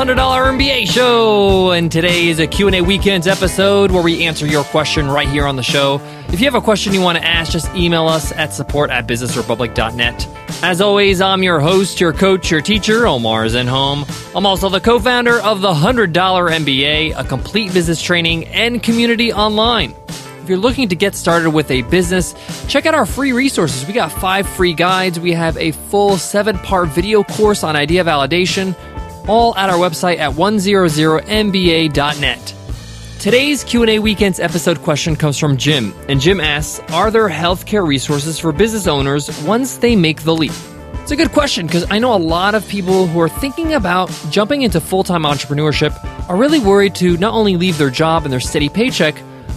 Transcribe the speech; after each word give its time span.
$100 0.00 0.16
MBA 0.16 0.90
show, 0.90 1.72
and 1.72 1.92
today 1.92 2.28
is 2.28 2.38
a 2.38 2.46
Q&A 2.46 2.80
weekends 2.80 3.26
episode 3.26 3.90
where 3.90 4.02
we 4.02 4.24
answer 4.24 4.46
your 4.46 4.64
question 4.64 5.06
right 5.06 5.28
here 5.28 5.44
on 5.44 5.56
the 5.56 5.62
show. 5.62 6.00
If 6.28 6.40
you 6.40 6.46
have 6.46 6.54
a 6.54 6.60
question 6.62 6.94
you 6.94 7.02
want 7.02 7.18
to 7.18 7.24
ask, 7.24 7.52
just 7.52 7.70
email 7.74 8.08
us 8.08 8.32
at 8.32 8.54
support 8.54 8.88
at 8.88 9.06
businessrepublic.net. 9.06 10.26
As 10.62 10.80
always, 10.80 11.20
I'm 11.20 11.42
your 11.42 11.60
host, 11.60 12.00
your 12.00 12.14
coach, 12.14 12.50
your 12.50 12.62
teacher, 12.62 13.06
Omar 13.06 13.44
Zenhom. 13.44 14.34
I'm 14.34 14.46
also 14.46 14.70
the 14.70 14.80
co-founder 14.80 15.38
of 15.38 15.60
the 15.60 15.70
$100 15.70 16.14
MBA, 16.14 17.18
a 17.18 17.24
complete 17.24 17.74
business 17.74 18.00
training 18.00 18.46
and 18.46 18.82
community 18.82 19.34
online. 19.34 19.94
If 20.08 20.48
you're 20.48 20.56
looking 20.56 20.88
to 20.88 20.96
get 20.96 21.14
started 21.14 21.50
with 21.50 21.70
a 21.70 21.82
business, 21.82 22.34
check 22.66 22.86
out 22.86 22.94
our 22.94 23.04
free 23.04 23.32
resources. 23.32 23.86
We 23.86 23.92
got 23.92 24.10
five 24.10 24.48
free 24.48 24.72
guides. 24.72 25.20
We 25.20 25.34
have 25.34 25.58
a 25.58 25.72
full 25.72 26.16
seven 26.16 26.58
part 26.58 26.88
video 26.88 27.22
course 27.22 27.62
on 27.62 27.76
idea 27.76 28.02
validation, 28.02 28.74
all 29.28 29.54
at 29.56 29.70
our 29.70 29.76
website 29.76 30.18
at 30.18 30.32
100mba.net. 30.32 32.54
Today's 33.18 33.64
Q&A 33.64 33.98
Weekends 33.98 34.40
episode 34.40 34.82
question 34.82 35.14
comes 35.14 35.36
from 35.36 35.58
Jim, 35.58 35.92
and 36.08 36.20
Jim 36.20 36.40
asks, 36.40 36.80
"Are 36.92 37.10
there 37.10 37.28
healthcare 37.28 37.86
resources 37.86 38.38
for 38.38 38.50
business 38.50 38.86
owners 38.86 39.30
once 39.42 39.76
they 39.76 39.94
make 39.94 40.22
the 40.22 40.34
leap?" 40.34 40.52
It's 41.02 41.10
a 41.10 41.16
good 41.16 41.32
question 41.32 41.66
because 41.66 41.84
I 41.90 41.98
know 41.98 42.14
a 42.14 42.16
lot 42.16 42.54
of 42.54 42.66
people 42.68 43.06
who 43.06 43.20
are 43.20 43.28
thinking 43.28 43.74
about 43.74 44.10
jumping 44.30 44.62
into 44.62 44.80
full-time 44.80 45.24
entrepreneurship 45.24 45.92
are 46.30 46.36
really 46.36 46.60
worried 46.60 46.94
to 46.96 47.16
not 47.18 47.34
only 47.34 47.56
leave 47.56 47.78
their 47.78 47.90
job 47.90 48.24
and 48.24 48.32
their 48.32 48.40
steady 48.40 48.68
paycheck, 48.68 49.14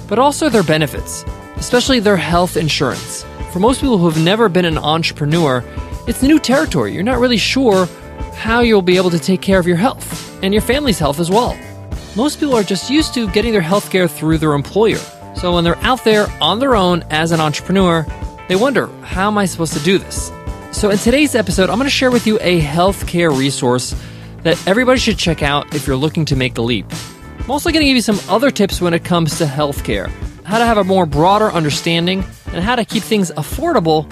but 0.08 0.20
also 0.20 0.50
their 0.50 0.64
benefits, 0.64 1.24
especially 1.56 2.00
their 2.00 2.18
health 2.18 2.58
insurance. 2.58 3.26
For 3.52 3.60
most 3.60 3.82
people 3.82 3.98
who 3.98 4.10
have 4.10 4.22
never 4.22 4.50
been 4.50 4.66
an 4.66 4.78
entrepreneur, 4.78 5.64
it's 6.08 6.22
new 6.22 6.40
territory. 6.40 6.94
You're 6.94 7.04
not 7.04 7.20
really 7.20 7.38
sure 7.38 7.88
how 8.36 8.62
you'll 8.62 8.82
be 8.82 8.98
able 8.98 9.10
to 9.10 9.20
take 9.20 9.42
care 9.42 9.60
of 9.60 9.68
your 9.68 9.78
health 9.78 10.42
and 10.44 10.54
your 10.54 10.62
family's 10.62 11.00
health 11.00 11.20
as 11.20 11.30
well. 11.30 11.58
Most 12.16 12.40
people 12.40 12.56
are 12.56 12.64
just 12.64 12.90
used 12.90 13.14
to 13.14 13.28
getting 13.30 13.52
their 13.52 13.62
health 13.62 13.90
care 13.90 14.08
through 14.08 14.38
their 14.38 14.54
employer. 14.54 15.00
So 15.36 15.54
when 15.54 15.64
they're 15.64 15.78
out 15.78 16.04
there 16.04 16.28
on 16.42 16.60
their 16.60 16.76
own 16.76 17.04
as 17.10 17.32
an 17.32 17.40
entrepreneur, 17.40 18.06
they 18.48 18.56
wonder, 18.56 18.88
how 19.02 19.28
am 19.28 19.38
I 19.38 19.46
supposed 19.46 19.74
to 19.74 19.80
do 19.80 19.98
this? 19.98 20.32
So 20.72 20.90
in 20.90 20.98
today's 20.98 21.36
episode, 21.36 21.70
I'm 21.70 21.78
going 21.78 21.86
to 21.86 21.90
share 21.90 22.12
with 22.12 22.28
you 22.28 22.38
a 22.42 22.62
healthcare 22.62 23.36
resource 23.36 23.96
that 24.44 24.62
everybody 24.68 25.00
should 25.00 25.18
check 25.18 25.42
out 25.42 25.74
if 25.74 25.88
you're 25.88 25.96
looking 25.96 26.26
to 26.26 26.36
make 26.36 26.56
the 26.56 26.64
leap. 26.64 26.86
I'm 27.40 27.52
also 27.52 27.72
going 27.72 27.82
to 27.82 27.86
give 27.86 27.96
you 27.96 28.02
some 28.02 28.20
other 28.30 28.52
tips 28.52 28.82
when 28.82 28.94
it 28.94 29.04
comes 29.04 29.38
to 29.38 29.46
healthcare, 29.46 30.10
how 30.44 30.58
to 30.58 30.66
have 30.66 30.78
a 30.78 30.84
more 30.84 31.06
broader 31.06 31.52
understanding, 31.52 32.24
and 32.48 32.64
how 32.64 32.76
to 32.76 32.86
keep 32.86 33.04
things 33.04 33.32
affordable 33.32 34.12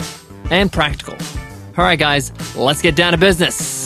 and 0.51 0.71
practical. 0.71 1.15
All 1.77 1.85
right, 1.85 1.99
guys, 1.99 2.31
let's 2.55 2.81
get 2.81 2.95
down 2.95 3.13
to 3.13 3.17
business. 3.17 3.80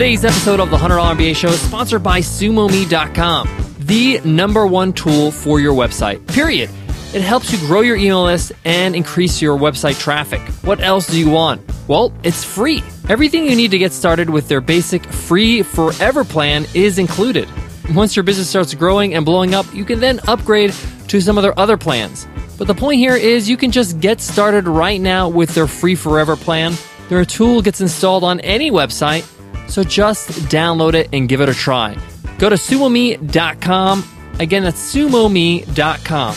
Today's 0.00 0.24
episode 0.24 0.60
of 0.60 0.70
the 0.70 0.78
$100 0.78 1.14
MBA 1.14 1.36
show 1.36 1.48
is 1.48 1.60
sponsored 1.60 2.02
by 2.02 2.20
SumoMe.com, 2.20 3.74
the 3.80 4.18
number 4.20 4.66
one 4.66 4.94
tool 4.94 5.30
for 5.30 5.60
your 5.60 5.74
website, 5.74 6.26
period. 6.26 6.70
It 7.12 7.20
helps 7.20 7.52
you 7.52 7.58
grow 7.58 7.82
your 7.82 7.96
email 7.96 8.24
list 8.24 8.52
and 8.64 8.96
increase 8.96 9.42
your 9.42 9.58
website 9.58 10.00
traffic. 10.00 10.40
What 10.64 10.80
else 10.80 11.06
do 11.06 11.20
you 11.20 11.28
want? 11.28 11.60
Well, 11.86 12.14
it's 12.22 12.42
free. 12.42 12.82
Everything 13.10 13.44
you 13.44 13.54
need 13.54 13.72
to 13.72 13.78
get 13.78 13.92
started 13.92 14.30
with 14.30 14.48
their 14.48 14.62
basic 14.62 15.04
free 15.04 15.62
forever 15.62 16.24
plan 16.24 16.64
is 16.72 16.98
included. 16.98 17.46
Once 17.90 18.16
your 18.16 18.22
business 18.22 18.48
starts 18.48 18.72
growing 18.72 19.12
and 19.12 19.26
blowing 19.26 19.54
up, 19.54 19.66
you 19.74 19.84
can 19.84 20.00
then 20.00 20.18
upgrade 20.26 20.72
to 21.08 21.20
some 21.20 21.36
of 21.36 21.42
their 21.42 21.58
other 21.60 21.76
plans. 21.76 22.26
But 22.56 22.68
the 22.68 22.74
point 22.74 23.00
here 23.00 23.16
is 23.16 23.50
you 23.50 23.58
can 23.58 23.70
just 23.70 24.00
get 24.00 24.22
started 24.22 24.66
right 24.66 24.98
now 24.98 25.28
with 25.28 25.54
their 25.54 25.66
free 25.66 25.94
forever 25.94 26.36
plan. 26.36 26.72
Their 27.10 27.26
tool 27.26 27.60
gets 27.60 27.82
installed 27.82 28.24
on 28.24 28.40
any 28.40 28.70
website, 28.70 29.26
so 29.70 29.84
just 29.84 30.28
download 30.50 30.94
it 30.94 31.08
and 31.12 31.28
give 31.28 31.40
it 31.40 31.48
a 31.48 31.54
try. 31.54 31.96
Go 32.38 32.48
to 32.48 32.56
sumome.com. 32.56 34.04
Again, 34.38 34.62
that's 34.62 34.94
sumome.com. 34.94 36.34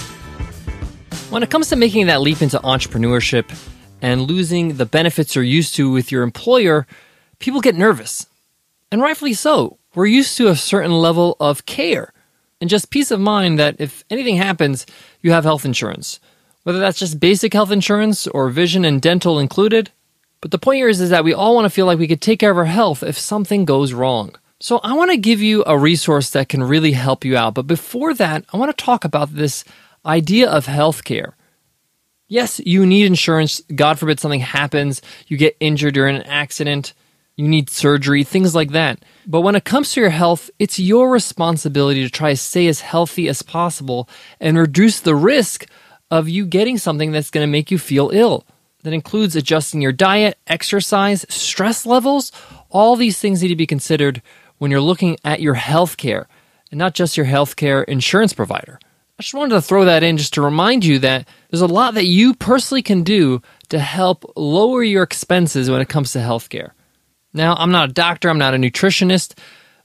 When 1.30 1.44
it 1.44 1.50
comes 1.50 1.70
to 1.70 1.76
making 1.76 2.08
that 2.08 2.22
leap 2.22 2.42
into 2.42 2.60
entrepreneurship 2.60 3.52
and 4.02 4.22
losing 4.22 4.78
the 4.78 4.86
benefits 4.86 5.36
you're 5.36 5.44
used 5.44 5.76
to 5.76 5.92
with 5.92 6.12
your 6.12 6.24
employer, 6.24 6.86
people 7.40 7.62
get 7.62 7.76
nervous. 7.76 8.28
And 8.92 9.02
rightfully 9.02 9.34
so. 9.34 9.80
We're 9.96 10.06
used 10.06 10.38
to 10.38 10.48
a 10.48 10.56
certain 10.56 10.92
level 10.92 11.36
of 11.40 11.66
care 11.66 12.14
and 12.64 12.70
just 12.70 12.90
peace 12.90 13.12
of 13.12 13.20
mind 13.20 13.60
that 13.60 13.76
if 13.80 14.06
anything 14.10 14.38
happens, 14.38 14.86
you 15.22 15.32
have 15.32 15.44
health 15.44 15.66
insurance. 15.66 16.20
Whether 16.64 16.80
that's 16.80 16.98
just 16.98 17.20
basic 17.20 17.52
health 17.52 17.72
insurance 17.72 18.26
or 18.28 18.50
vision 18.50 18.86
and 18.86 19.02
dental 19.02 19.38
included. 19.38 19.92
But 20.44 20.52
the 20.52 20.60
point 20.60 20.76
here 20.76 20.90
is, 20.90 21.00
is 21.00 21.12
that 21.12 21.24
we 21.24 21.34
all 21.34 21.56
want 21.56 21.64
to 21.64 21.70
feel 21.70 21.86
like 21.86 21.98
we 21.98 22.08
could 22.10 22.20
take 22.20 22.42
care 22.42 22.52
of 22.52 22.58
our 22.58 22.66
health 22.66 23.02
if 23.02 23.18
something 23.18 23.64
goes 23.64 23.94
wrong. 23.94 24.36
So 24.60 24.80
I 24.80 24.92
want 24.92 25.10
to 25.12 25.16
give 25.16 25.42
you 25.42 25.64
a 25.66 25.78
resource 25.78 26.32
that 26.32 26.50
can 26.50 26.62
really 26.62 26.92
help 26.92 27.24
you 27.24 27.38
out. 27.38 27.54
But 27.54 27.66
before 27.66 28.14
that, 28.16 28.44
I 28.52 28.58
want 28.58 28.78
to 28.78 28.84
talk 28.84 29.06
about 29.06 29.34
this 29.34 29.64
idea 30.06 30.50
of 30.50 30.66
healthcare. 30.66 31.36
Yes, 32.28 32.60
you 32.66 32.86
need 32.86 33.06
insurance. 33.06 33.62
God 33.74 33.98
forbid 33.98 34.20
something 34.20 34.42
happens, 34.42 35.02
you 35.28 35.38
get 35.38 35.56
injured 35.62 35.94
during 35.94 36.18
an 36.18 36.24
accident, 36.24 36.94
you 37.38 37.48
need 37.48 37.70
surgery, 37.70 38.26
things 38.26 38.54
like 38.54 38.72
that. 38.72 39.02
But 39.26 39.42
when 39.42 39.56
it 39.56 39.64
comes 39.64 39.94
to 39.94 40.02
your 40.02 40.10
health, 40.10 40.50
it's 40.60 40.78
your 40.78 41.10
responsibility 41.10 42.04
to 42.04 42.10
try 42.10 42.32
to 42.32 42.38
stay 42.38 42.68
as 42.68 42.82
healthy 42.82 43.30
as 43.30 43.44
possible 43.44 44.10
and 44.42 44.58
reduce 44.58 45.00
the 45.00 45.16
risk 45.16 45.68
of 46.12 46.28
you 46.28 46.46
getting 46.46 46.78
something 46.78 47.14
that's 47.14 47.32
going 47.32 47.48
to 47.48 47.52
make 47.52 47.72
you 47.72 47.80
feel 47.80 48.12
ill. 48.14 48.46
That 48.84 48.94
includes 48.94 49.36
adjusting 49.36 49.82
your 49.82 49.92
diet, 49.92 50.38
exercise, 50.46 51.26
stress 51.30 51.86
levels. 51.86 52.32
All 52.70 52.96
these 52.96 53.20
things 53.20 53.42
need 53.42 53.50
to 53.50 53.56
be 53.56 53.66
considered 53.66 54.22
when 54.58 54.72
you're 54.72 54.82
looking 54.82 55.18
at 55.24 55.42
your 55.42 55.54
health 55.56 55.98
care 55.98 56.28
and 56.72 56.78
not 56.78 56.94
just 56.94 57.18
your 57.18 57.26
healthcare 57.26 57.84
insurance 57.86 58.34
provider. 58.34 58.80
I 59.18 59.22
just 59.22 59.34
wanted 59.34 59.56
to 59.56 59.62
throw 59.62 59.86
that 59.86 60.04
in 60.04 60.18
just 60.18 60.34
to 60.34 60.42
remind 60.42 60.84
you 60.84 61.00
that 61.00 61.28
there's 61.50 61.62
a 61.62 61.68
lot 61.68 61.94
that 61.94 62.08
you 62.08 62.34
personally 62.34 62.82
can 62.82 63.04
do 63.04 63.42
to 63.70 63.80
help 63.80 64.26
lower 64.36 64.84
your 64.84 65.04
expenses 65.04 65.70
when 65.70 65.82
it 65.82 65.90
comes 65.90 66.12
to 66.12 66.20
healthcare. 66.20 66.72
Now, 67.32 67.56
I'm 67.56 67.72
not 67.72 67.90
a 67.90 67.94
doctor, 67.94 68.30
I'm 68.30 68.40
not 68.40 68.54
a 68.54 68.58
nutritionist, 68.58 69.38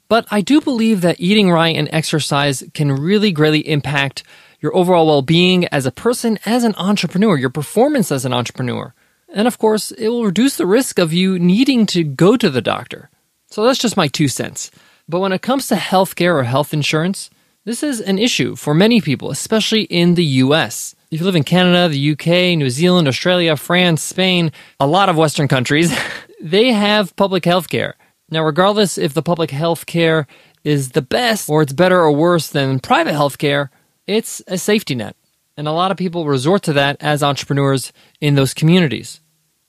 but 0.08 0.26
I 0.30 0.40
do 0.40 0.60
believe 0.60 1.02
that 1.02 1.20
eating 1.20 1.50
right 1.50 1.76
and 1.76 1.88
exercise 1.92 2.64
can 2.72 2.90
really 2.92 3.30
greatly 3.30 3.68
impact 3.68 4.22
your 4.60 4.74
overall 4.74 5.06
well 5.06 5.22
being 5.22 5.66
as 5.66 5.86
a 5.86 5.92
person, 5.92 6.38
as 6.44 6.64
an 6.64 6.74
entrepreneur, 6.76 7.36
your 7.36 7.50
performance 7.50 8.10
as 8.10 8.24
an 8.24 8.32
entrepreneur. 8.32 8.94
And 9.28 9.46
of 9.46 9.58
course, 9.58 9.90
it 9.92 10.08
will 10.08 10.24
reduce 10.24 10.56
the 10.56 10.66
risk 10.66 10.98
of 10.98 11.12
you 11.12 11.38
needing 11.38 11.86
to 11.86 12.02
go 12.02 12.36
to 12.36 12.50
the 12.50 12.62
doctor. 12.62 13.10
So 13.50 13.64
that's 13.64 13.78
just 13.78 13.96
my 13.96 14.08
two 14.08 14.28
cents. 14.28 14.70
But 15.08 15.20
when 15.20 15.32
it 15.32 15.42
comes 15.42 15.68
to 15.68 15.74
healthcare 15.74 16.34
or 16.34 16.44
health 16.44 16.74
insurance, 16.74 17.30
this 17.64 17.82
is 17.82 18.00
an 18.00 18.18
issue 18.18 18.56
for 18.56 18.74
many 18.74 19.00
people, 19.00 19.30
especially 19.30 19.82
in 19.82 20.14
the 20.14 20.24
US. 20.24 20.94
If 21.10 21.20
you 21.20 21.26
live 21.26 21.36
in 21.36 21.44
Canada, 21.44 21.88
the 21.88 22.12
UK, 22.12 22.56
New 22.56 22.70
Zealand, 22.70 23.08
Australia, 23.08 23.56
France, 23.56 24.02
Spain, 24.02 24.52
a 24.80 24.86
lot 24.86 25.08
of 25.08 25.16
Western 25.16 25.48
countries, 25.48 25.96
they 26.40 26.72
have 26.72 27.16
public 27.16 27.44
health 27.44 27.68
care. 27.68 27.94
Now, 28.30 28.44
regardless 28.44 28.98
if 28.98 29.14
the 29.14 29.22
public 29.22 29.50
health 29.50 29.86
care 29.86 30.26
is 30.64 30.90
the 30.90 31.02
best 31.02 31.48
or 31.48 31.62
it's 31.62 31.72
better 31.72 31.98
or 31.98 32.12
worse 32.12 32.48
than 32.48 32.78
private 32.78 33.12
health 33.12 33.38
care, 33.38 33.70
it's 34.08 34.42
a 34.48 34.58
safety 34.58 34.96
net. 34.96 35.14
And 35.56 35.68
a 35.68 35.72
lot 35.72 35.90
of 35.90 35.96
people 35.96 36.24
resort 36.24 36.62
to 36.64 36.72
that 36.72 36.96
as 37.00 37.22
entrepreneurs 37.22 37.92
in 38.20 38.34
those 38.34 38.54
communities. 38.54 39.20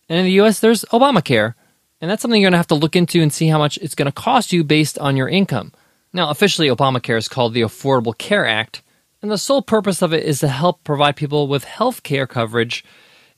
And 0.08 0.18
in 0.18 0.26
the 0.26 0.42
US, 0.42 0.60
there's 0.60 0.86
Obamacare. 0.86 1.54
And 2.02 2.10
that's 2.10 2.22
something 2.22 2.42
you're 2.42 2.50
going 2.50 2.54
to 2.54 2.60
have 2.60 2.68
to 2.68 2.76
look 2.76 2.96
into 2.96 3.22
and 3.22 3.34
see 3.34 3.48
how 3.48 3.58
much 3.58 3.78
it's 3.78 3.96
going 3.96 4.06
to 4.06 4.12
cost 4.12 4.54
you 4.54 4.64
based 4.64 4.98
on 4.98 5.18
your 5.18 5.28
income. 5.28 5.74
Now, 6.14 6.30
officially, 6.30 6.70
Obamacare 6.70 7.18
is 7.18 7.28
called 7.28 7.53
the 7.53 7.62
Affordable 7.62 8.18
Care 8.18 8.47
Act, 8.47 8.82
and 9.22 9.30
the 9.30 9.38
sole 9.38 9.62
purpose 9.62 10.02
of 10.02 10.14
it 10.14 10.24
is 10.24 10.40
to 10.40 10.47
help 10.47 10.84
provide 10.84 11.16
people 11.16 11.47
with 11.47 11.66
health 11.66 12.02
care 12.03 12.26
coverage 12.26 12.85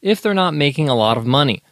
if 0.01 0.21
they're 0.21 0.33
not 0.33 0.53
making 0.53 0.87
a 0.87 0.95
lot 0.95 1.17
of 1.17 1.25
money. 1.25 1.63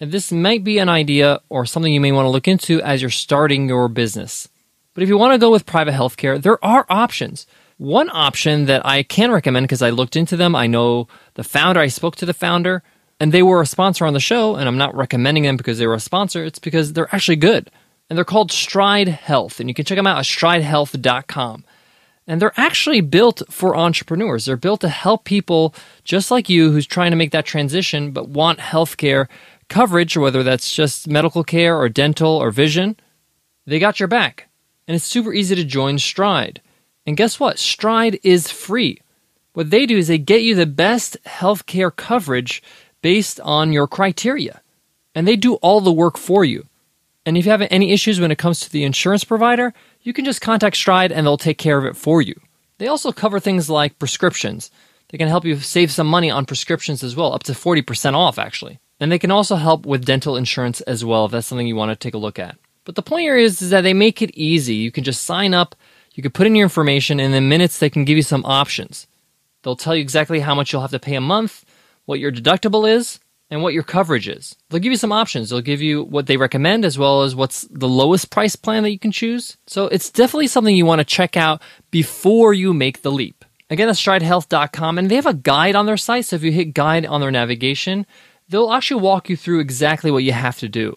And 0.00 0.12
this 0.12 0.32
might 0.32 0.64
be 0.64 0.78
an 0.78 0.88
idea 0.88 1.40
or 1.48 1.64
something 1.64 1.92
you 1.92 2.00
may 2.00 2.12
want 2.12 2.26
to 2.26 2.30
look 2.30 2.48
into 2.48 2.82
as 2.82 3.00
you're 3.00 3.10
starting 3.10 3.68
your 3.68 3.88
business. 3.88 4.48
But 4.92 5.04
if 5.04 5.08
you 5.08 5.16
want 5.16 5.34
to 5.34 5.38
go 5.38 5.50
with 5.50 5.64
private 5.64 5.92
health 5.92 6.16
care, 6.16 6.38
there 6.38 6.62
are 6.64 6.84
options. 6.90 7.46
One 7.78 8.08
option 8.10 8.66
that 8.66 8.86
I 8.86 9.02
can 9.02 9.30
recommend 9.30 9.64
because 9.64 9.82
I 9.82 9.90
looked 9.90 10.16
into 10.16 10.36
them, 10.36 10.54
I 10.54 10.66
know 10.66 11.08
the 11.34 11.44
founder, 11.44 11.80
I 11.80 11.88
spoke 11.88 12.16
to 12.16 12.26
the 12.26 12.32
founder, 12.32 12.82
and 13.20 13.32
they 13.32 13.42
were 13.42 13.60
a 13.60 13.66
sponsor 13.66 14.06
on 14.06 14.14
the 14.14 14.20
show, 14.20 14.56
and 14.56 14.68
I'm 14.68 14.78
not 14.78 14.94
recommending 14.94 15.42
them 15.42 15.56
because 15.56 15.78
they 15.78 15.86
were 15.86 15.94
a 15.94 16.00
sponsor, 16.00 16.44
it's 16.44 16.58
because 16.58 16.92
they're 16.92 17.14
actually 17.14 17.36
good 17.36 17.70
and 18.08 18.16
they're 18.16 18.24
called 18.24 18.52
Stride 18.52 19.08
Health, 19.08 19.60
and 19.60 19.68
you 19.68 19.74
can 19.74 19.84
check 19.84 19.96
them 19.96 20.06
out 20.06 20.18
at 20.18 20.24
stridehealth.com. 20.24 21.64
And 22.28 22.42
they're 22.42 22.52
actually 22.56 23.00
built 23.00 23.42
for 23.50 23.76
entrepreneurs. 23.76 24.44
They're 24.44 24.56
built 24.56 24.80
to 24.80 24.88
help 24.88 25.24
people 25.24 25.74
just 26.02 26.30
like 26.30 26.48
you 26.48 26.72
who's 26.72 26.86
trying 26.86 27.12
to 27.12 27.16
make 27.16 27.30
that 27.30 27.46
transition 27.46 28.10
but 28.10 28.28
want 28.28 28.58
healthcare 28.58 29.28
coverage, 29.68 30.16
whether 30.16 30.42
that's 30.42 30.74
just 30.74 31.06
medical 31.06 31.44
care 31.44 31.76
or 31.76 31.88
dental 31.88 32.32
or 32.32 32.50
vision. 32.50 32.96
They 33.64 33.78
got 33.78 34.00
your 34.00 34.08
back. 34.08 34.48
And 34.88 34.96
it's 34.96 35.04
super 35.04 35.32
easy 35.32 35.54
to 35.54 35.64
join 35.64 35.98
Stride. 35.98 36.60
And 37.06 37.16
guess 37.16 37.38
what? 37.40 37.58
Stride 37.58 38.18
is 38.22 38.50
free. 38.50 39.00
What 39.52 39.70
they 39.70 39.86
do 39.86 39.96
is 39.96 40.08
they 40.08 40.18
get 40.18 40.42
you 40.42 40.54
the 40.54 40.66
best 40.66 41.16
healthcare 41.24 41.94
coverage 41.94 42.62
based 43.02 43.40
on 43.40 43.72
your 43.72 43.86
criteria. 43.86 44.60
and 45.14 45.26
they 45.26 45.36
do 45.36 45.54
all 45.56 45.80
the 45.80 45.92
work 45.92 46.18
for 46.18 46.44
you. 46.44 46.66
And 47.24 47.38
if 47.38 47.46
you 47.46 47.50
have 47.50 47.66
any 47.70 47.90
issues 47.92 48.20
when 48.20 48.30
it 48.30 48.38
comes 48.38 48.60
to 48.60 48.70
the 48.70 48.84
insurance 48.84 49.24
provider, 49.24 49.72
you 50.02 50.12
can 50.12 50.26
just 50.26 50.42
contact 50.42 50.76
Stride 50.76 51.10
and 51.10 51.26
they'll 51.26 51.38
take 51.38 51.58
care 51.58 51.78
of 51.78 51.86
it 51.86 51.96
for 51.96 52.20
you. 52.20 52.34
They 52.78 52.86
also 52.86 53.12
cover 53.12 53.40
things 53.40 53.70
like 53.70 53.98
prescriptions. 53.98 54.70
They 55.08 55.18
can 55.18 55.28
help 55.28 55.46
you 55.46 55.58
save 55.58 55.90
some 55.90 56.06
money 56.06 56.30
on 56.30 56.44
prescriptions 56.44 57.02
as 57.02 57.16
well, 57.16 57.32
up 57.32 57.44
to 57.44 57.52
40% 57.52 58.14
off 58.14 58.38
actually. 58.38 58.78
And 59.00 59.10
they 59.10 59.18
can 59.18 59.30
also 59.30 59.56
help 59.56 59.86
with 59.86 60.04
dental 60.04 60.36
insurance 60.36 60.82
as 60.82 61.02
well 61.04 61.24
if 61.24 61.32
that's 61.32 61.46
something 61.46 61.66
you 61.66 61.76
want 61.76 61.90
to 61.90 61.96
take 61.96 62.14
a 62.14 62.18
look 62.18 62.38
at. 62.38 62.58
But 62.84 62.94
the 62.94 63.02
point 63.02 63.22
here 63.22 63.36
is, 63.36 63.62
is 63.62 63.70
that 63.70 63.80
they 63.80 63.94
make 63.94 64.20
it 64.20 64.30
easy. 64.36 64.74
You 64.74 64.92
can 64.92 65.02
just 65.02 65.24
sign 65.24 65.54
up, 65.54 65.74
you 66.16 66.22
can 66.22 66.32
put 66.32 66.46
in 66.46 66.54
your 66.54 66.64
information, 66.64 67.20
and 67.20 67.34
in 67.34 67.48
minutes 67.48 67.78
they 67.78 67.90
can 67.90 68.04
give 68.04 68.16
you 68.16 68.22
some 68.22 68.44
options. 68.44 69.06
They'll 69.62 69.76
tell 69.76 69.94
you 69.94 70.00
exactly 70.00 70.40
how 70.40 70.54
much 70.54 70.72
you'll 70.72 70.82
have 70.82 70.90
to 70.90 70.98
pay 70.98 71.14
a 71.14 71.20
month, 71.20 71.64
what 72.06 72.20
your 72.20 72.32
deductible 72.32 72.90
is, 72.90 73.20
and 73.50 73.62
what 73.62 73.74
your 73.74 73.82
coverage 73.82 74.28
is. 74.28 74.56
They'll 74.68 74.80
give 74.80 74.92
you 74.92 74.96
some 74.96 75.12
options. 75.12 75.50
They'll 75.50 75.60
give 75.60 75.82
you 75.82 76.04
what 76.04 76.26
they 76.26 76.36
recommend 76.36 76.84
as 76.84 76.98
well 76.98 77.22
as 77.22 77.36
what's 77.36 77.62
the 77.70 77.88
lowest 77.88 78.30
price 78.30 78.56
plan 78.56 78.82
that 78.82 78.90
you 78.90 78.98
can 78.98 79.12
choose. 79.12 79.56
So 79.66 79.86
it's 79.86 80.10
definitely 80.10 80.48
something 80.48 80.74
you 80.74 80.86
want 80.86 81.00
to 81.00 81.04
check 81.04 81.36
out 81.36 81.62
before 81.90 82.54
you 82.54 82.72
make 82.72 83.02
the 83.02 83.12
leap. 83.12 83.44
Again, 83.68 83.86
that's 83.86 84.02
stridehealth.com, 84.02 84.98
and 84.98 85.10
they 85.10 85.16
have 85.16 85.26
a 85.26 85.34
guide 85.34 85.74
on 85.74 85.86
their 85.86 85.96
site. 85.96 86.24
So 86.24 86.36
if 86.36 86.42
you 86.42 86.52
hit 86.52 86.74
guide 86.74 87.04
on 87.04 87.20
their 87.20 87.30
navigation, 87.30 88.06
they'll 88.48 88.72
actually 88.72 89.02
walk 89.02 89.28
you 89.28 89.36
through 89.36 89.60
exactly 89.60 90.10
what 90.10 90.24
you 90.24 90.32
have 90.32 90.58
to 90.58 90.68
do. 90.68 90.96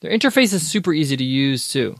Their 0.00 0.10
interface 0.10 0.52
is 0.52 0.68
super 0.68 0.92
easy 0.92 1.16
to 1.16 1.24
use 1.24 1.68
too. 1.68 1.96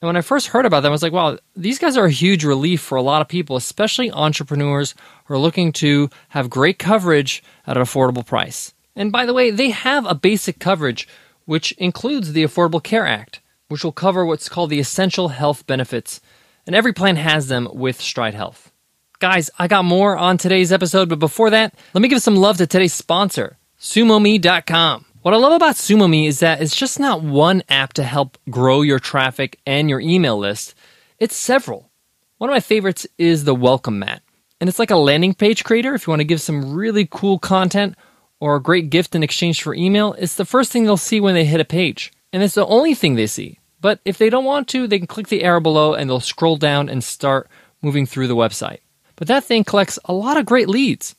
And 0.00 0.06
when 0.06 0.16
I 0.16 0.20
first 0.20 0.48
heard 0.48 0.66
about 0.66 0.80
them, 0.80 0.90
I 0.90 0.92
was 0.92 1.02
like, 1.02 1.12
wow, 1.12 1.38
these 1.54 1.78
guys 1.78 1.96
are 1.96 2.04
a 2.04 2.10
huge 2.10 2.44
relief 2.44 2.82
for 2.82 2.96
a 2.96 3.02
lot 3.02 3.22
of 3.22 3.28
people, 3.28 3.56
especially 3.56 4.10
entrepreneurs 4.10 4.94
who 5.24 5.34
are 5.34 5.38
looking 5.38 5.72
to 5.72 6.10
have 6.30 6.50
great 6.50 6.78
coverage 6.78 7.42
at 7.66 7.76
an 7.76 7.82
affordable 7.82 8.26
price. 8.26 8.74
And 8.94 9.10
by 9.10 9.24
the 9.24 9.32
way, 9.32 9.50
they 9.50 9.70
have 9.70 10.04
a 10.06 10.14
basic 10.14 10.58
coverage 10.58 11.08
which 11.46 11.72
includes 11.72 12.32
the 12.32 12.44
Affordable 12.44 12.82
Care 12.82 13.06
Act, 13.06 13.40
which 13.68 13.84
will 13.84 13.92
cover 13.92 14.26
what's 14.26 14.48
called 14.48 14.68
the 14.68 14.80
essential 14.80 15.28
health 15.28 15.66
benefits. 15.66 16.20
And 16.66 16.74
every 16.74 16.92
plan 16.92 17.16
has 17.16 17.48
them 17.48 17.68
with 17.72 18.00
Stride 18.00 18.34
Health. 18.34 18.72
Guys, 19.18 19.48
I 19.58 19.66
got 19.68 19.84
more 19.84 20.16
on 20.16 20.36
today's 20.36 20.72
episode, 20.72 21.08
but 21.08 21.18
before 21.18 21.50
that, 21.50 21.74
let 21.94 22.02
me 22.02 22.08
give 22.08 22.20
some 22.20 22.36
love 22.36 22.58
to 22.58 22.66
today's 22.66 22.92
sponsor, 22.92 23.56
SumoMe.com. 23.80 25.06
What 25.26 25.34
I 25.34 25.38
love 25.38 25.54
about 25.54 25.74
SumoMe 25.74 26.28
is 26.28 26.38
that 26.38 26.62
it's 26.62 26.76
just 26.76 27.00
not 27.00 27.20
one 27.20 27.64
app 27.68 27.94
to 27.94 28.04
help 28.04 28.38
grow 28.48 28.82
your 28.82 29.00
traffic 29.00 29.58
and 29.66 29.90
your 29.90 29.98
email 29.98 30.38
list, 30.38 30.76
it's 31.18 31.34
several. 31.34 31.90
One 32.38 32.48
of 32.48 32.54
my 32.54 32.60
favorites 32.60 33.08
is 33.18 33.42
the 33.42 33.52
Welcome 33.52 33.98
Mat. 33.98 34.22
And 34.60 34.68
it's 34.68 34.78
like 34.78 34.92
a 34.92 34.96
landing 34.96 35.34
page 35.34 35.64
creator 35.64 35.96
if 35.96 36.06
you 36.06 36.12
want 36.12 36.20
to 36.20 36.24
give 36.24 36.40
some 36.40 36.74
really 36.74 37.08
cool 37.10 37.40
content 37.40 37.96
or 38.38 38.54
a 38.54 38.62
great 38.62 38.88
gift 38.88 39.16
in 39.16 39.24
exchange 39.24 39.60
for 39.60 39.74
email. 39.74 40.12
It's 40.12 40.36
the 40.36 40.44
first 40.44 40.70
thing 40.70 40.84
they'll 40.84 40.96
see 40.96 41.20
when 41.20 41.34
they 41.34 41.44
hit 41.44 41.60
a 41.60 41.64
page. 41.64 42.12
And 42.32 42.40
it's 42.40 42.54
the 42.54 42.64
only 42.64 42.94
thing 42.94 43.16
they 43.16 43.26
see. 43.26 43.58
But 43.80 43.98
if 44.04 44.18
they 44.18 44.30
don't 44.30 44.44
want 44.44 44.68
to, 44.68 44.86
they 44.86 44.98
can 44.98 45.08
click 45.08 45.26
the 45.26 45.42
arrow 45.42 45.60
below 45.60 45.94
and 45.94 46.08
they'll 46.08 46.20
scroll 46.20 46.56
down 46.56 46.88
and 46.88 47.02
start 47.02 47.50
moving 47.82 48.06
through 48.06 48.28
the 48.28 48.36
website. 48.36 48.78
But 49.16 49.26
that 49.26 49.42
thing 49.42 49.64
collects 49.64 49.98
a 50.04 50.12
lot 50.12 50.36
of 50.36 50.46
great 50.46 50.68
leads. 50.68 51.16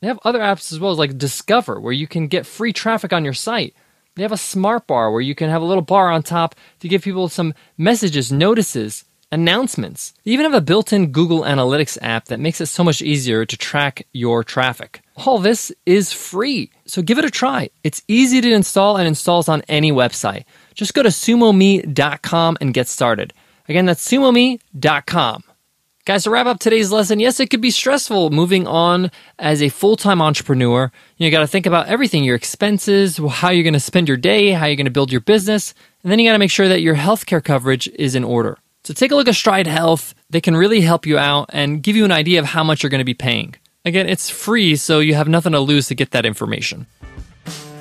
They 0.00 0.08
have 0.08 0.18
other 0.24 0.40
apps 0.40 0.72
as 0.72 0.80
well 0.80 0.92
as 0.92 0.98
like 0.98 1.18
Discover, 1.18 1.80
where 1.80 1.92
you 1.92 2.06
can 2.06 2.28
get 2.28 2.46
free 2.46 2.72
traffic 2.72 3.12
on 3.12 3.24
your 3.24 3.34
site. 3.34 3.74
They 4.14 4.22
have 4.22 4.32
a 4.32 4.36
smart 4.36 4.86
bar 4.86 5.10
where 5.10 5.20
you 5.20 5.34
can 5.34 5.50
have 5.50 5.62
a 5.62 5.66
little 5.66 5.82
bar 5.82 6.10
on 6.10 6.22
top 6.22 6.54
to 6.80 6.88
give 6.88 7.02
people 7.02 7.28
some 7.28 7.54
messages, 7.76 8.32
notices, 8.32 9.04
announcements. 9.30 10.14
They 10.24 10.30
even 10.32 10.44
have 10.44 10.54
a 10.54 10.60
built 10.60 10.92
in 10.92 11.12
Google 11.12 11.42
Analytics 11.42 11.98
app 12.00 12.26
that 12.26 12.40
makes 12.40 12.60
it 12.60 12.66
so 12.66 12.84
much 12.84 13.02
easier 13.02 13.44
to 13.44 13.56
track 13.56 14.06
your 14.12 14.44
traffic. 14.44 15.02
All 15.16 15.38
this 15.38 15.72
is 15.84 16.12
free, 16.12 16.70
so 16.86 17.02
give 17.02 17.18
it 17.18 17.24
a 17.24 17.30
try. 17.30 17.70
It's 17.82 18.02
easy 18.08 18.40
to 18.40 18.52
install 18.52 18.96
and 18.96 19.08
installs 19.08 19.48
on 19.48 19.62
any 19.68 19.92
website. 19.92 20.44
Just 20.74 20.94
go 20.94 21.02
to 21.02 21.08
sumome.com 21.08 22.58
and 22.60 22.74
get 22.74 22.88
started. 22.88 23.32
Again, 23.68 23.86
that's 23.86 24.06
sumome.com. 24.06 25.42
Guys, 26.06 26.22
to 26.22 26.30
wrap 26.30 26.46
up 26.46 26.60
today's 26.60 26.92
lesson, 26.92 27.18
yes, 27.18 27.40
it 27.40 27.50
could 27.50 27.60
be 27.60 27.72
stressful 27.72 28.30
moving 28.30 28.64
on 28.64 29.10
as 29.40 29.60
a 29.60 29.68
full 29.68 29.96
time 29.96 30.22
entrepreneur. 30.22 30.92
You, 31.16 31.32
got 31.32 31.40
to 31.40 31.48
think 31.48 31.66
about 31.66 31.88
everything 31.88 32.22
your 32.22 32.36
expenses, 32.36 33.16
how 33.16 33.50
you're 33.50 33.64
going 33.64 33.72
to 33.72 33.80
spend 33.80 34.06
your 34.06 34.16
day, 34.16 34.52
how 34.52 34.66
you're 34.66 34.76
going 34.76 34.84
to 34.84 34.92
build 34.92 35.10
your 35.10 35.20
business, 35.20 35.74
and 36.04 36.12
then 36.12 36.20
you 36.20 36.28
got 36.28 36.34
to 36.34 36.38
make 36.38 36.52
sure 36.52 36.68
that 36.68 36.80
your 36.80 36.94
healthcare 36.94 37.42
coverage 37.42 37.88
is 37.88 38.14
in 38.14 38.22
order. 38.22 38.56
So 38.84 38.94
take 38.94 39.10
a 39.10 39.16
look 39.16 39.26
at 39.26 39.34
Stride 39.34 39.66
Health. 39.66 40.14
They 40.30 40.40
can 40.40 40.56
really 40.56 40.80
help 40.80 41.06
you 41.06 41.18
out 41.18 41.50
and 41.52 41.82
give 41.82 41.96
you 41.96 42.04
an 42.04 42.12
idea 42.12 42.38
of 42.38 42.44
how 42.44 42.62
much 42.62 42.84
you're 42.84 42.90
going 42.90 43.00
to 43.00 43.04
be 43.04 43.12
paying. 43.12 43.56
Again, 43.84 44.08
it's 44.08 44.30
free, 44.30 44.76
so 44.76 45.00
you 45.00 45.14
have 45.14 45.26
nothing 45.26 45.52
to 45.54 45.60
lose 45.60 45.88
to 45.88 45.96
get 45.96 46.12
that 46.12 46.24
information. 46.24 46.86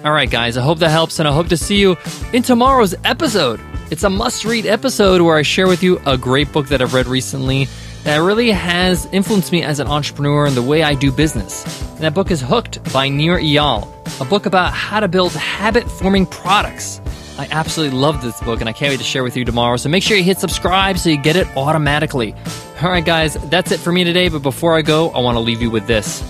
All 0.03 0.11
right, 0.11 0.29
guys, 0.29 0.57
I 0.57 0.63
hope 0.63 0.79
that 0.79 0.89
helps, 0.89 1.19
and 1.19 1.27
I 1.27 1.31
hope 1.31 1.49
to 1.49 1.57
see 1.57 1.77
you 1.77 1.95
in 2.33 2.41
tomorrow's 2.41 2.95
episode. 3.03 3.59
It's 3.91 4.03
a 4.03 4.09
must 4.09 4.45
read 4.45 4.65
episode 4.65 5.21
where 5.21 5.37
I 5.37 5.43
share 5.43 5.67
with 5.67 5.83
you 5.83 6.01
a 6.07 6.17
great 6.17 6.51
book 6.51 6.69
that 6.69 6.81
I've 6.81 6.95
read 6.95 7.05
recently 7.05 7.67
that 8.05 8.17
really 8.17 8.51
has 8.51 9.07
influenced 9.07 9.51
me 9.51 9.63
as 9.63 9.79
an 9.79 9.87
entrepreneur 9.87 10.45
and 10.45 10.55
the 10.55 10.61
way 10.61 10.83
I 10.83 10.93
do 10.93 11.11
business. 11.11 11.65
And 11.93 12.01
that 12.01 12.13
book 12.13 12.29
is 12.29 12.39
Hooked 12.39 12.93
by 12.93 13.09
Nir 13.09 13.39
Eyal, 13.39 13.89
a 14.21 14.25
book 14.25 14.45
about 14.45 14.73
how 14.73 14.99
to 14.99 15.07
build 15.07 15.31
habit 15.33 15.89
forming 15.89 16.27
products. 16.27 17.01
I 17.39 17.47
absolutely 17.49 17.97
love 17.97 18.21
this 18.21 18.39
book 18.41 18.59
and 18.59 18.69
I 18.69 18.73
can't 18.73 18.91
wait 18.91 18.99
to 18.99 19.03
share 19.03 19.23
with 19.23 19.35
you 19.35 19.43
tomorrow. 19.43 19.77
So 19.77 19.89
make 19.89 20.03
sure 20.03 20.15
you 20.15 20.23
hit 20.23 20.37
subscribe 20.37 20.99
so 20.99 21.09
you 21.09 21.17
get 21.17 21.35
it 21.35 21.47
automatically. 21.57 22.35
All 22.79 22.89
right, 22.89 23.03
guys, 23.03 23.33
that's 23.49 23.71
it 23.71 23.79
for 23.79 23.91
me 23.91 24.03
today. 24.03 24.29
But 24.29 24.43
before 24.43 24.77
I 24.77 24.83
go, 24.83 25.09
I 25.09 25.19
want 25.19 25.35
to 25.35 25.39
leave 25.39 25.63
you 25.63 25.71
with 25.71 25.87
this. 25.87 26.23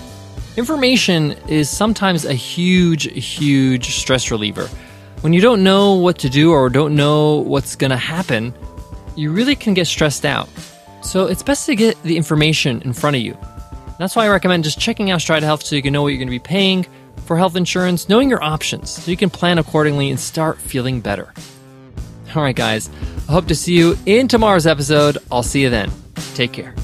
Information 0.56 1.32
is 1.46 1.68
sometimes 1.68 2.24
a 2.24 2.32
huge, 2.32 3.02
huge 3.02 3.96
stress 3.96 4.30
reliever. 4.30 4.66
When 5.20 5.34
you 5.34 5.42
don't 5.42 5.62
know 5.62 5.92
what 5.92 6.20
to 6.20 6.30
do 6.30 6.52
or 6.52 6.70
don't 6.70 6.96
know 6.96 7.36
what's 7.36 7.76
going 7.76 7.90
to 7.90 7.98
happen, 7.98 8.54
you 9.14 9.30
really 9.30 9.56
can 9.56 9.74
get 9.74 9.86
stressed 9.86 10.24
out. 10.24 10.48
So 11.06 11.26
it's 11.26 11.42
best 11.42 11.66
to 11.66 11.76
get 11.76 12.02
the 12.02 12.16
information 12.16 12.82
in 12.82 12.92
front 12.92 13.14
of 13.14 13.22
you. 13.22 13.38
That's 13.96 14.16
why 14.16 14.26
I 14.26 14.28
recommend 14.28 14.64
just 14.64 14.80
checking 14.80 15.10
out 15.10 15.20
Stride 15.20 15.44
Health 15.44 15.64
so 15.64 15.76
you 15.76 15.80
can 15.80 15.92
know 15.92 16.02
what 16.02 16.08
you're 16.08 16.18
going 16.18 16.26
to 16.26 16.32
be 16.32 16.40
paying 16.40 16.84
for 17.24 17.36
health 17.36 17.54
insurance, 17.54 18.08
knowing 18.08 18.28
your 18.28 18.42
options 18.42 18.90
so 18.90 19.10
you 19.10 19.16
can 19.16 19.30
plan 19.30 19.58
accordingly 19.58 20.10
and 20.10 20.18
start 20.18 20.58
feeling 20.58 21.00
better. 21.00 21.32
All 22.34 22.42
right, 22.42 22.56
guys, 22.56 22.90
I 23.28 23.32
hope 23.32 23.46
to 23.46 23.54
see 23.54 23.74
you 23.74 23.96
in 24.04 24.26
tomorrow's 24.26 24.66
episode. 24.66 25.18
I'll 25.30 25.44
see 25.44 25.62
you 25.62 25.70
then. 25.70 25.92
Take 26.34 26.52
care. 26.52 26.74